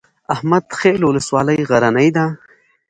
[0.33, 2.25] احمد خیل ولسوالۍ غرنۍ ده؟